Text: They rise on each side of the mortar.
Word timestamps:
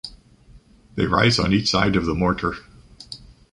They 0.95 1.05
rise 1.05 1.37
on 1.37 1.53
each 1.53 1.69
side 1.69 1.95
of 1.95 2.07
the 2.07 2.15
mortar. 2.15 2.55